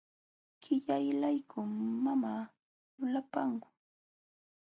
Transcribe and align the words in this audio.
Qillaylaykum 0.63 1.69
mamaa 2.03 2.41
lulapankun. 2.99 3.71